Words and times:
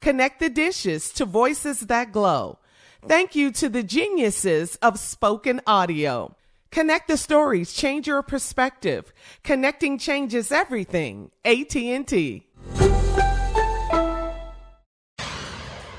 Connect 0.00 0.40
the 0.40 0.50
dishes 0.50 1.10
to 1.12 1.24
voices 1.24 1.80
that 1.80 2.12
glow. 2.12 2.58
Thank 3.06 3.34
you 3.34 3.50
to 3.52 3.68
the 3.68 3.82
geniuses 3.82 4.76
of 4.76 4.98
spoken 4.98 5.60
audio. 5.66 6.34
Connect 6.70 7.08
the 7.08 7.16
stories, 7.16 7.72
change 7.72 8.06
your 8.06 8.22
perspective. 8.22 9.12
Connecting 9.44 9.98
changes 9.98 10.52
everything. 10.52 11.30
AT&T. 11.44 12.42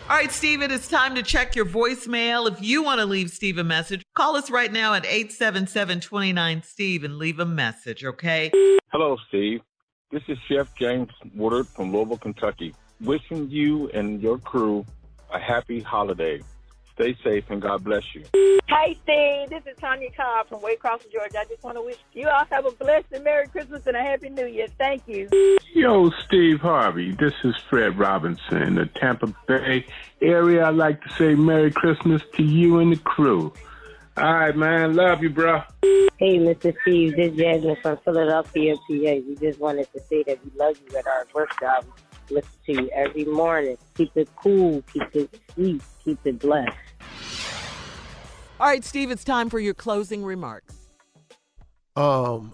All 0.10 0.16
right, 0.16 0.32
Stephen, 0.32 0.72
it's 0.72 0.88
time 0.88 1.16
to 1.16 1.24
check 1.24 1.56
your 1.56 1.66
voicemail. 1.66 2.50
If 2.50 2.62
you 2.62 2.82
want 2.82 3.02
to 3.02 3.06
leave 3.06 3.30
Steve 3.30 3.58
a 3.58 3.64
message, 3.64 4.04
call 4.16 4.38
us 4.38 4.50
right 4.50 4.72
now 4.72 4.94
at 4.94 5.04
877-29-STEVE 5.04 7.04
and 7.04 7.18
leave 7.18 7.40
a 7.40 7.46
message, 7.46 8.06
okay? 8.06 8.50
Hello, 8.92 9.18
Steve. 9.28 9.62
This 10.10 10.24
is 10.30 10.38
Chef 10.48 10.74
James 10.76 11.10
Woodard 11.36 11.68
from 11.68 11.92
Louisville, 11.92 12.18
Kentucky. 12.18 12.74
Wishing 13.02 13.50
you 13.50 13.90
and 13.90 14.22
your 14.22 14.38
crew 14.40 14.86
a 15.32 15.40
happy 15.40 15.82
holiday. 15.82 16.42
Stay 16.96 17.16
safe 17.24 17.44
and 17.50 17.62
God 17.62 17.84
bless 17.84 18.16
you. 18.16 18.24
Hey, 18.34 18.98
Steve. 19.04 19.50
This 19.50 19.72
is 19.72 19.80
Tanya 19.80 20.10
Cobb 20.18 20.50
from 20.50 20.62
Waycross, 20.62 21.04
Georgia. 21.12 21.40
I 21.40 21.46
just 21.46 21.64
want 21.64 21.78
to 21.78 21.84
wish 21.84 21.98
you 22.14 22.28
all 22.28 22.46
have 22.50 22.66
a 22.66 22.72
blessed 22.72 23.06
and 23.12 23.24
Merry 23.24 23.48
Christmas 23.48 23.86
and 23.86 23.96
a 23.96 24.02
Happy 24.02 24.30
New 24.30 24.48
Year. 24.48 24.68
Thank 24.80 25.04
you. 25.08 25.30
Yo, 25.74 26.10
Steve 26.26 26.60
Harvey. 26.60 27.12
This 27.12 27.34
is 27.44 27.56
Fred 27.70 28.00
Robinson, 28.00 28.76
the 28.76 28.88
Tampa 28.88 29.28
Bay 29.48 29.86
area. 30.22 30.66
I'd 30.66 30.76
like 30.76 31.02
to 31.04 31.10
say 31.14 31.36
Merry 31.36 31.72
Christmas 31.72 32.24
to 32.34 32.44
you 32.44 32.80
and 32.80 32.94
the 32.94 32.98
crew. 32.98 33.54
All 34.18 34.34
right, 34.34 34.56
man. 34.56 34.96
Love 34.96 35.22
you, 35.22 35.30
bro. 35.30 35.62
Hey, 36.18 36.40
Mr. 36.40 36.74
Steve. 36.82 37.16
This 37.16 37.32
is 37.32 37.38
Jasmine 37.38 37.78
from 37.84 37.98
Philadelphia, 37.98 38.76
PA. 38.76 38.82
We 38.90 39.38
just 39.40 39.60
wanted 39.60 39.88
to 39.94 40.00
say 40.00 40.24
that 40.24 40.44
we 40.44 40.52
love 40.58 40.76
you 40.90 40.98
at 40.98 41.06
our 41.06 41.28
work 41.36 41.52
job. 41.60 41.86
Listen 42.30 42.52
to 42.66 42.74
you 42.74 42.90
every 42.90 43.26
morning. 43.26 43.78
Keep 43.96 44.16
it 44.16 44.30
cool. 44.42 44.82
Keep 44.94 45.16
it 45.16 45.40
sweet. 45.54 45.82
Keep 46.04 46.20
it 46.26 46.40
blessed. 46.40 46.76
All 48.60 48.68
right, 48.68 48.84
Steve, 48.84 49.12
it's 49.12 49.24
time 49.24 49.50
for 49.50 49.60
your 49.60 49.74
closing 49.74 50.24
remarks. 50.24 50.76
Um, 51.96 52.54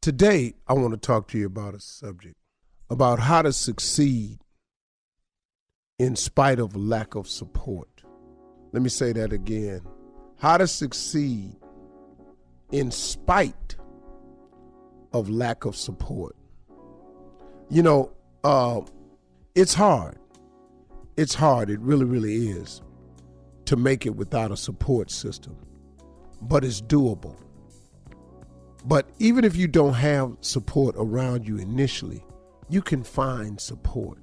today 0.00 0.54
I 0.66 0.74
want 0.74 0.92
to 0.92 0.98
talk 0.98 1.28
to 1.28 1.38
you 1.38 1.46
about 1.46 1.74
a 1.74 1.80
subject 1.80 2.36
about 2.90 3.18
how 3.18 3.42
to 3.42 3.52
succeed 3.52 4.38
in 5.98 6.16
spite 6.16 6.58
of 6.58 6.76
lack 6.76 7.14
of 7.14 7.28
support. 7.28 8.02
Let 8.72 8.82
me 8.82 8.88
say 8.88 9.12
that 9.12 9.32
again. 9.32 9.80
How 10.38 10.58
to 10.58 10.66
succeed 10.66 11.56
in 12.72 12.90
spite 12.90 13.76
of 15.12 15.30
lack 15.30 15.64
of 15.64 15.76
support. 15.76 16.36
You 17.70 17.82
know, 17.82 18.12
uh, 18.44 18.82
it's 19.54 19.74
hard. 19.74 20.18
It's 21.16 21.34
hard. 21.34 21.70
It 21.70 21.80
really, 21.80 22.04
really 22.04 22.48
is 22.48 22.82
to 23.64 23.76
make 23.76 24.04
it 24.04 24.14
without 24.14 24.52
a 24.52 24.56
support 24.56 25.10
system, 25.10 25.56
but 26.42 26.64
it's 26.64 26.82
doable. 26.82 27.36
But 28.84 29.08
even 29.18 29.44
if 29.44 29.56
you 29.56 29.66
don't 29.66 29.94
have 29.94 30.36
support 30.42 30.94
around 30.98 31.48
you 31.48 31.56
initially, 31.56 32.22
you 32.68 32.82
can 32.82 33.02
find 33.02 33.58
support. 33.58 34.18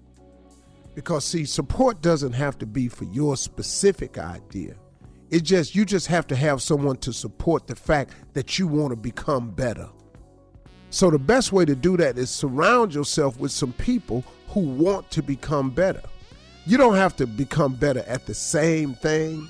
Because 0.93 1.25
see, 1.25 1.45
support 1.45 2.01
doesn't 2.01 2.33
have 2.33 2.57
to 2.59 2.67
be 2.67 2.87
for 2.87 3.05
your 3.05 3.37
specific 3.37 4.19
idea. 4.19 4.75
It 5.31 5.43
just 5.43 5.73
you 5.73 5.85
just 5.85 6.07
have 6.07 6.27
to 6.27 6.35
have 6.35 6.61
someone 6.61 6.97
to 6.97 7.13
support 7.13 7.65
the 7.65 7.75
fact 7.75 8.13
that 8.33 8.59
you 8.59 8.67
want 8.67 8.91
to 8.91 8.97
become 8.97 9.49
better. 9.51 9.89
So 10.91 11.09
the 11.09 11.17
best 11.17 11.53
way 11.53 11.63
to 11.63 11.73
do 11.73 11.95
that 11.97 12.17
is 12.17 12.29
surround 12.29 12.93
yourself 12.93 13.39
with 13.39 13.51
some 13.51 13.71
people 13.73 14.25
who 14.49 14.59
want 14.59 15.09
to 15.11 15.23
become 15.23 15.69
better. 15.69 16.01
You 16.65 16.77
don't 16.77 16.95
have 16.95 17.15
to 17.15 17.25
become 17.25 17.75
better 17.75 18.03
at 18.07 18.25
the 18.25 18.33
same 18.33 18.93
thing 18.95 19.47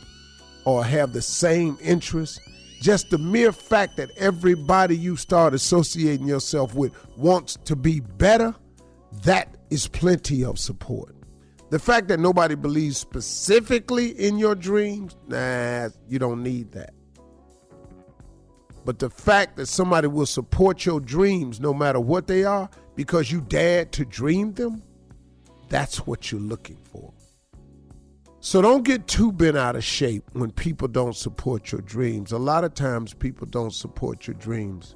or 0.66 0.86
have 0.86 1.14
the 1.14 1.22
same 1.22 1.78
interests. 1.82 2.40
Just 2.80 3.10
the 3.10 3.18
mere 3.18 3.52
fact 3.52 3.98
that 3.98 4.12
everybody 4.18 4.96
you 4.96 5.16
start 5.16 5.56
associating 5.56 6.28
yourself 6.28 6.76
with 6.76 6.94
wants 7.18 7.58
to 7.66 7.76
be 7.76 8.00
better, 8.00 8.56
that 9.24 9.58
is 9.72 9.88
plenty 9.88 10.46
of 10.46 10.60
support. 10.60 11.16
The 11.72 11.80
fact 11.80 12.08
that 12.10 12.20
nobody 12.20 12.54
believes 12.54 12.98
specifically 12.98 14.10
in 14.10 14.38
your 14.38 14.54
dreams, 14.54 15.16
nah, 15.28 15.90
you 16.08 16.20
don't 16.20 16.44
need 16.44 16.72
that. 16.74 16.94
But 18.84 19.00
the 19.00 19.10
fact 19.10 19.58
that 19.58 19.68
somebody 19.68 20.08
will 20.08 20.26
support 20.26 20.86
your 20.86 21.00
dreams 21.00 21.60
no 21.60 21.74
matter 21.74 22.00
what 22.00 22.28
they 22.28 22.44
are 22.44 22.70
because 22.96 23.32
you 23.32 23.42
dared 23.42 23.92
to 23.94 24.06
dream 24.06 24.54
them, 24.54 24.82
that's 25.70 26.06
what 26.08 26.32
you're 26.32 26.42
looking 26.42 26.78
for. 26.78 27.14
So 28.40 28.60
don't 28.60 28.84
get 28.84 29.08
too 29.08 29.32
bent 29.32 29.56
out 29.56 29.76
of 29.76 29.84
shape 29.84 30.24
when 30.34 30.52
people 30.52 30.88
don't 30.88 31.16
support 31.16 31.72
your 31.72 31.82
dreams. 31.82 32.32
A 32.32 32.40
lot 32.40 32.64
of 32.64 32.74
times 32.74 33.14
people 33.14 33.46
don't 33.46 33.74
support 33.74 34.26
your 34.26 34.34
dreams 34.34 34.96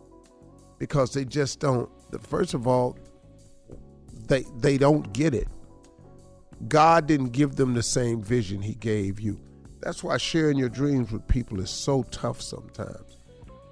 because 0.80 1.14
they 1.14 1.26
just 1.26 1.60
don't 1.60 1.90
first 2.22 2.56
of 2.56 2.68
all 2.68 2.98
they 4.28 4.46
they 4.58 4.80
don't 4.80 5.14
get 5.14 5.36
it. 5.36 5.48
God 6.68 7.06
didn't 7.06 7.30
give 7.30 7.56
them 7.56 7.76
the 7.76 7.84
same 7.84 8.24
vision 8.24 8.62
he 8.62 8.74
gave 8.74 9.20
you. 9.20 9.40
That's 9.80 10.04
why 10.04 10.18
sharing 10.18 10.58
your 10.58 10.70
dreams 10.70 11.12
with 11.12 11.28
people 11.28 11.60
is 11.60 11.70
so 11.70 12.02
tough 12.04 12.42
sometimes. 12.42 13.18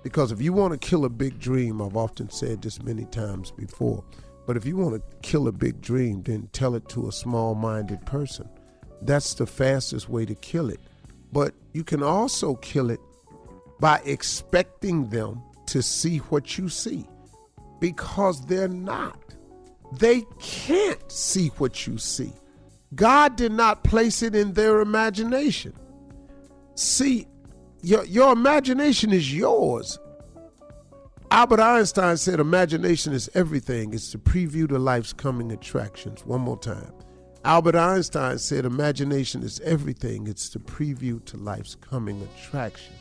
Because 0.04 0.32
if 0.32 0.42
you 0.42 0.54
want 0.54 0.74
to 0.74 0.78
kill 0.78 1.06
a 1.06 1.10
big 1.10 1.40
dream, 1.40 1.82
I've 1.82 1.96
often 1.96 2.30
said 2.30 2.62
this 2.62 2.82
many 2.84 3.06
times 3.06 3.52
before, 3.52 4.04
but 4.46 4.58
if 4.58 4.66
you 4.66 4.76
want 4.76 4.96
to 4.96 5.18
kill 5.22 5.48
a 5.48 5.52
big 5.52 5.82
dream, 5.82 6.22
then 6.24 6.50
tell 6.52 6.76
it 6.76 6.88
to 6.90 7.08
a 7.08 7.12
small 7.12 7.56
minded 7.56 8.06
person. 8.06 8.50
That's 9.02 9.34
the 9.34 9.46
fastest 9.46 10.10
way 10.10 10.26
to 10.26 10.36
kill 10.36 10.70
it. 10.70 10.82
But 11.32 11.54
you 11.72 11.84
can 11.84 12.04
also 12.04 12.56
kill 12.56 12.90
it 12.90 13.00
by 13.80 14.02
expecting 14.06 15.10
them 15.10 15.42
to 15.68 15.82
see 15.82 16.18
what 16.18 16.58
you 16.58 16.70
see 16.70 17.08
because 17.80 18.46
they're 18.46 18.68
not. 18.68 19.20
They 20.00 20.24
can't 20.40 21.12
see 21.12 21.48
what 21.58 21.88
you 21.88 21.98
see. 21.98 22.34
God 22.96 23.36
did 23.36 23.52
not 23.52 23.84
place 23.84 24.22
it 24.22 24.36
in 24.36 24.54
their 24.54 24.82
imagination. 24.82 25.74
See, 26.76 27.28
your, 27.84 28.06
your 28.06 28.32
imagination 28.32 29.12
is 29.12 29.36
yours. 29.36 30.00
Albert 31.30 31.60
Einstein 31.60 32.16
said 32.16 32.40
imagination 32.40 33.12
is 33.12 33.30
everything. 33.34 33.94
It's 33.94 34.12
the 34.12 34.18
preview 34.18 34.70
to 34.70 34.80
life's 34.80 35.12
coming 35.12 35.52
attractions. 35.52 36.26
One 36.26 36.42
more 36.42 36.58
time. 36.58 36.94
Albert 37.44 37.76
Einstein 37.76 38.38
said 38.38 38.64
imagination 38.64 39.44
is 39.44 39.60
everything. 39.62 40.28
It's 40.28 40.48
the 40.50 40.60
preview 40.60 41.24
to 41.26 41.38
life's 41.38 41.76
coming 41.76 42.22
attractions. 42.22 42.98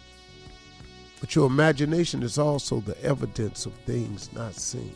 But 1.20 1.36
your 1.36 1.46
imagination 1.46 2.24
is 2.24 2.36
also 2.36 2.80
the 2.80 3.00
evidence 3.04 3.66
of 3.66 3.74
things 3.86 4.32
not 4.32 4.54
seen, 4.54 4.94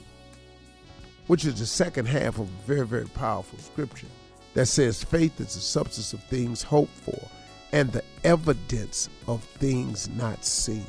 which 1.29 1.45
is 1.45 1.61
the 1.61 1.67
second 1.67 2.07
half 2.07 2.41
of 2.41 2.49
a 2.49 2.67
very, 2.67 2.87
very 2.87 3.07
powerful 3.07 3.61
scripture 3.61 4.09
that 4.55 4.67
says 4.67 5.05
faith 5.05 5.41
is 5.41 5.55
the 5.55 5.61
substance 5.61 6.13
of 6.13 6.25
things 6.25 6.63
hoped 6.63 6.97
for 6.99 7.29
and 7.77 7.93
the 7.93 8.03
evidence 8.25 9.11
of 9.29 9.45
things 9.45 10.09
not 10.09 10.43
seen. 10.43 10.87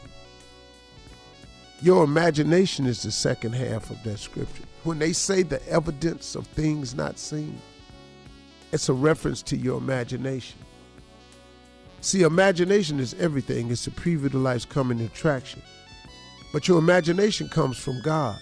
Your 1.81 2.06
imagination 2.06 2.86
is 2.86 3.04
the 3.04 3.12
second 3.12 3.56
half 3.56 3.92
of 3.92 4.01
that 4.04 4.19
scripture. 4.19 4.63
When 4.86 4.98
they 4.98 5.12
say 5.12 5.44
the 5.44 5.62
evidence 5.68 6.34
of 6.34 6.48
things 6.48 6.95
not 6.95 7.19
seen, 7.19 7.60
it's 8.72 8.88
a 8.88 8.94
reference 8.94 9.42
to 9.44 9.57
your 9.57 9.80
imagination. 9.80 10.60
See, 12.00 12.22
imagination 12.22 13.01
is 13.01 13.16
everything. 13.16 13.69
It's 13.69 13.88
a 13.88 13.92
preview 13.92 14.31
to 14.31 14.38
life's 14.38 14.63
coming 14.63 15.01
attraction. 15.01 15.62
But 16.54 16.69
your 16.69 16.80
imagination 16.80 17.50
comes 17.50 17.78
from 17.78 18.01
God. 18.01 18.42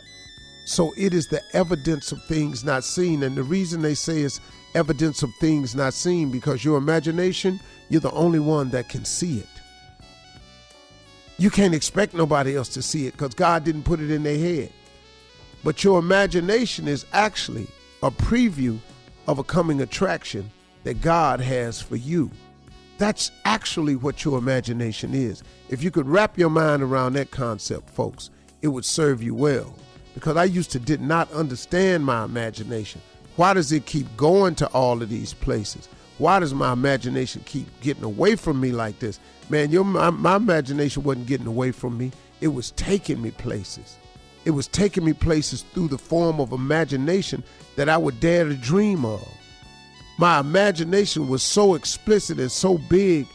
So 0.68 0.94
it 0.96 1.16
is 1.16 1.26
the 1.30 1.42
evidence 1.54 2.12
of 2.12 2.24
things 2.26 2.64
not 2.64 2.84
seen. 2.84 3.24
And 3.24 3.36
the 3.36 3.42
reason 3.42 3.82
they 3.82 3.96
say 3.96 4.22
it's 4.22 4.40
evidence 4.76 5.24
of 5.24 5.34
things 5.36 5.76
not 5.76 5.94
seen 5.94 6.30
because 6.30 6.64
your 6.64 6.78
imagination, 6.78 7.60
you're 7.90 8.02
the 8.02 8.12
only 8.12 8.40
one 8.40 8.70
that 8.70 8.90
can 8.90 9.06
see 9.06 9.40
it. 9.40 9.48
You 11.38 11.50
can't 11.50 11.74
expect 11.74 12.14
nobody 12.14 12.56
else 12.56 12.70
to 12.70 12.82
see 12.82 13.08
it 13.08 13.12
because 13.14 13.34
God 13.34 13.64
didn't 13.64 13.84
put 13.84 14.00
it 14.00 14.12
in 14.12 14.24
their 14.24 14.38
head. 14.38 14.72
But 15.64 15.84
your 15.84 16.00
imagination 16.00 16.88
is 16.88 17.06
actually 17.12 17.68
a 18.04 18.12
preview 18.12 18.78
of 19.28 19.40
a 19.40 19.44
coming 19.44 19.82
attraction 19.82 20.52
that 20.84 21.02
God 21.02 21.40
has 21.40 21.82
for 21.82 21.96
you. 21.96 22.30
That's 22.98 23.32
actually 23.44 23.96
what 23.96 24.24
your 24.24 24.38
imagination 24.38 25.14
is. 25.14 25.44
If 25.70 25.84
you 25.84 25.92
could 25.92 26.08
wrap 26.08 26.38
your 26.38 26.50
mind 26.50 26.84
around 26.84 27.14
that 27.14 27.32
concept, 27.32 27.90
folks, 27.90 28.30
it 28.62 28.68
would 28.68 28.86
serve 28.86 29.24
you 29.24 29.34
well. 29.34 29.76
Because 30.14 30.38
I 30.38 30.46
used 30.46 30.72
to 30.72 30.80
did 30.80 31.02
not 31.02 31.30
understand 31.34 32.06
my 32.06 32.24
imagination. 32.24 33.02
Why 33.36 33.54
does 33.54 33.72
it 33.72 33.86
keep 33.86 34.08
going 34.16 34.56
to 34.56 34.68
all 34.68 35.02
of 35.02 35.10
these 35.10 35.34
places? 35.34 35.90
Why 36.18 36.40
does 36.40 36.54
my 36.54 36.72
imagination 36.72 37.44
keep 37.46 37.68
getting 37.82 38.04
away 38.04 38.36
from 38.36 38.62
me 38.62 38.72
like 38.72 39.00
this? 39.00 39.20
Man, 39.50 39.72
your 39.72 39.84
my, 39.84 40.10
my 40.10 40.38
imagination 40.38 41.04
wasn't 41.04 41.28
getting 41.28 41.48
away 41.48 41.72
from 41.72 41.98
me. 41.98 42.12
It 42.40 42.48
was 42.50 42.72
taking 42.72 43.22
me 43.22 43.32
places. 43.32 43.98
It 44.46 44.52
was 44.52 44.68
taking 44.68 45.04
me 45.04 45.14
places 45.14 45.64
through 45.74 45.90
the 45.90 45.98
form 45.98 46.40
of 46.40 46.52
imagination 46.52 47.44
that 47.76 47.90
I 47.90 47.98
would 47.98 48.20
dare 48.20 48.46
to 48.46 48.56
dream 48.56 49.04
of. 49.04 49.28
My 50.18 50.40
imagination 50.40 51.28
was 51.28 51.44
so 51.44 51.76
explicit 51.76 52.40
and 52.40 52.52
so 52.52 52.78
big, 52.78 53.28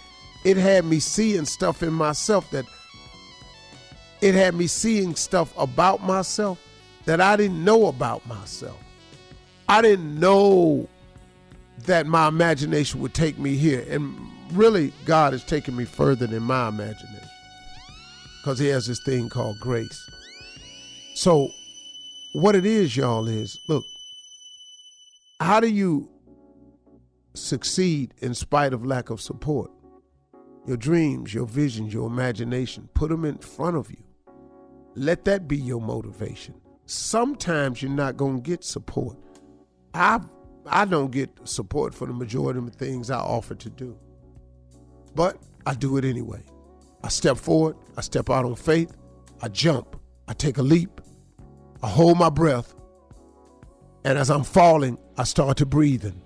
it 0.44 0.56
had 0.56 0.86
me 0.86 1.00
seeing 1.00 1.44
stuff 1.44 1.82
in 1.82 1.92
myself 1.92 2.50
that 2.52 2.64
it 4.22 4.34
had 4.34 4.54
me 4.54 4.66
seeing 4.66 5.14
stuff 5.14 5.52
about 5.58 6.02
myself 6.02 6.58
that 7.04 7.20
I 7.20 7.36
didn't 7.36 7.62
know 7.62 7.86
about 7.86 8.26
myself. 8.26 8.78
I 9.70 9.82
didn't 9.82 10.18
know 10.18 10.88
that 11.86 12.04
my 12.04 12.26
imagination 12.26 12.98
would 13.02 13.14
take 13.14 13.38
me 13.38 13.54
here. 13.54 13.86
And 13.88 14.18
really, 14.50 14.92
God 15.04 15.32
has 15.32 15.44
taken 15.44 15.76
me 15.76 15.84
further 15.84 16.26
than 16.26 16.42
my 16.42 16.66
imagination 16.66 17.28
because 18.40 18.58
He 18.58 18.66
has 18.66 18.88
this 18.88 19.00
thing 19.04 19.28
called 19.28 19.60
grace. 19.60 20.10
So, 21.14 21.50
what 22.32 22.56
it 22.56 22.66
is, 22.66 22.96
y'all, 22.96 23.28
is 23.28 23.60
look, 23.68 23.84
how 25.38 25.60
do 25.60 25.68
you 25.68 26.10
succeed 27.34 28.12
in 28.18 28.34
spite 28.34 28.72
of 28.72 28.84
lack 28.84 29.08
of 29.08 29.20
support? 29.20 29.70
Your 30.66 30.78
dreams, 30.78 31.32
your 31.32 31.46
visions, 31.46 31.94
your 31.94 32.08
imagination, 32.08 32.88
put 32.94 33.08
them 33.08 33.24
in 33.24 33.38
front 33.38 33.76
of 33.76 33.88
you. 33.88 34.02
Let 34.96 35.24
that 35.26 35.46
be 35.46 35.58
your 35.58 35.80
motivation. 35.80 36.56
Sometimes 36.86 37.82
you're 37.82 37.92
not 37.92 38.16
going 38.16 38.42
to 38.42 38.42
get 38.42 38.64
support. 38.64 39.16
I 39.94 40.20
I 40.66 40.84
don't 40.84 41.10
get 41.10 41.30
support 41.44 41.94
for 41.94 42.06
the 42.06 42.12
majority 42.12 42.58
of 42.58 42.66
the 42.66 42.76
things 42.76 43.10
I 43.10 43.18
offer 43.18 43.54
to 43.54 43.70
do. 43.70 43.96
But 45.14 45.38
I 45.66 45.74
do 45.74 45.96
it 45.96 46.04
anyway. 46.04 46.42
I 47.02 47.08
step 47.08 47.36
forward, 47.36 47.76
I 47.96 48.02
step 48.02 48.30
out 48.30 48.44
on 48.44 48.54
faith, 48.54 48.94
I 49.42 49.48
jump, 49.48 49.96
I 50.28 50.34
take 50.34 50.58
a 50.58 50.62
leap, 50.62 51.00
I 51.82 51.88
hold 51.88 52.18
my 52.18 52.28
breath, 52.28 52.74
and 54.04 54.18
as 54.18 54.30
I'm 54.30 54.44
falling, 54.44 54.98
I 55.16 55.24
start 55.24 55.56
to 55.58 55.66
breathing. 55.66 56.20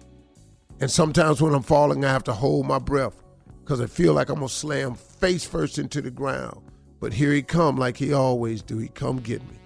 And 0.81 0.91
sometimes 0.91 1.41
when 1.41 1.55
I'm 1.55 1.63
falling, 1.63 2.05
I 2.05 2.11
have 2.11 2.25
to 2.25 2.33
hold 2.33 2.67
my 2.67 2.79
breath 2.79 3.23
because 3.61 3.81
I 3.81 3.87
feel 3.87 4.15
like 4.15 4.29
I'm 4.29 4.37
gonna 4.37 4.49
slam 4.49 4.95
face 4.95 5.45
first 5.45 5.79
into 5.79 6.03
the 6.03 6.11
ground. 6.11 6.61
But 7.01 7.13
here 7.13 7.33
he 7.33 7.43
come 7.43 7.77
like 7.77 7.97
he 7.97 8.13
always 8.13 8.63
do. 8.63 8.79
He 8.79 8.89
come 8.89 9.19
get 9.19 9.43
me 9.43 9.57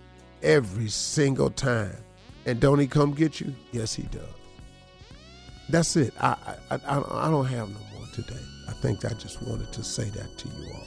every 0.43 0.88
single 0.88 1.50
time. 1.50 1.97
And 2.49 2.59
don't 2.59 2.78
he 2.78 2.87
come 2.87 3.12
get 3.12 3.40
you? 3.40 3.55
Yes, 3.73 3.95
he 3.95 4.05
does. 4.05 4.23
That's 5.69 5.97
it. 5.97 6.14
I 6.19 6.35
I, 6.71 6.76
I, 6.76 7.26
I 7.26 7.31
don't 7.31 7.45
have 7.45 7.69
no 7.69 7.78
more 7.95 8.07
today. 8.14 8.40
I 8.67 8.73
think 8.73 9.05
I 9.05 9.11
just 9.11 9.43
wanted 9.43 9.71
to 9.75 9.85
say 9.85 10.09
that 10.09 10.38
to 10.38 10.49
you 10.49 10.73
all. 10.73 10.87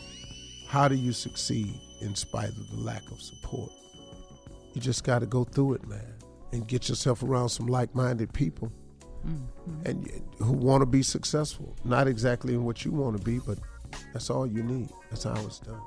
How 0.67 0.87
do 0.87 0.95
you 0.95 1.13
succeed 1.13 1.79
in 2.01 2.15
spite 2.15 2.49
of 2.49 2.69
the 2.71 2.77
lack 2.77 3.03
of 3.11 3.21
support? 3.21 3.71
You 4.73 4.81
just 4.81 5.03
got 5.03 5.19
to 5.19 5.27
go 5.27 5.43
through 5.43 5.73
it, 5.73 5.87
man, 5.87 6.15
and 6.51 6.67
get 6.67 6.89
yourself 6.89 7.21
around 7.21 7.49
some 7.49 7.67
like-minded 7.67 8.33
people 8.33 8.71
mm-hmm. 9.23 9.85
and 9.85 10.09
who 10.39 10.53
want 10.53 10.81
to 10.81 10.87
be 10.87 11.03
successful. 11.03 11.75
Not 11.83 12.07
exactly 12.07 12.55
in 12.55 12.63
what 12.63 12.83
you 12.83 12.91
want 12.91 13.17
to 13.17 13.23
be, 13.23 13.37
but 13.37 13.59
that's 14.13 14.31
all 14.31 14.47
you 14.47 14.63
need. 14.63 14.89
That's 15.11 15.25
how 15.25 15.45
it's 15.45 15.59
done. 15.59 15.81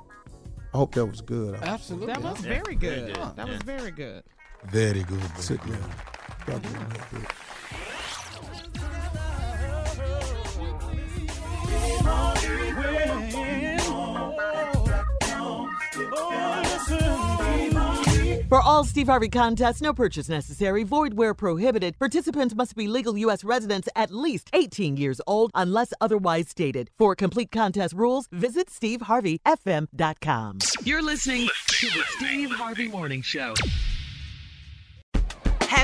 I 0.73 0.77
hope 0.77 0.95
that 0.95 1.05
was 1.05 1.19
good. 1.19 1.55
Absolutely, 1.55 2.07
that 2.07 2.21
was 2.21 2.39
very 2.39 2.75
good. 2.75 3.07
Very 3.07 3.13
good. 3.13 3.35
That 3.35 3.49
was 3.49 3.61
very 3.63 3.91
good. 3.91 4.23
Very 4.71 5.03
good. 5.03 5.37
Sit 5.37 5.59
down. 5.65 5.91
For 18.47 18.61
all 18.61 18.83
Steve 18.83 19.07
Harvey 19.07 19.27
contests, 19.27 19.81
no 19.81 19.91
purchase 19.91 20.29
necessary, 20.29 20.83
void 20.83 21.15
where 21.15 21.33
prohibited. 21.33 21.97
Participants 21.97 22.53
must 22.55 22.75
be 22.75 22.87
legal 22.87 23.17
U.S. 23.17 23.43
residents 23.43 23.89
at 23.95 24.11
least 24.11 24.49
18 24.53 24.97
years 24.97 25.19
old 25.25 25.51
unless 25.55 25.93
otherwise 25.99 26.49
stated. 26.49 26.89
For 26.97 27.15
complete 27.15 27.51
contest 27.51 27.93
rules, 27.95 28.27
visit 28.31 28.69
SteveHarveyFM.com. 28.69 30.59
You're 30.83 31.01
listening 31.01 31.49
to 31.67 31.87
the 31.87 32.03
Steve 32.17 32.51
Harvey 32.51 32.87
Morning 32.87 33.21
Show. 33.21 33.55